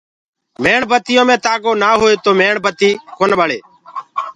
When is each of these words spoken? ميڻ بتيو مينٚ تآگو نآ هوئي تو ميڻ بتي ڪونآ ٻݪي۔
ميڻ 0.63 0.79
بتيو 0.89 1.23
مينٚ 1.29 1.41
تآگو 1.45 1.71
نآ 1.81 1.91
هوئي 2.01 2.15
تو 2.23 2.31
ميڻ 2.39 2.55
بتي 2.65 2.89
ڪونآ 3.17 3.35
ٻݪي۔ 3.39 3.59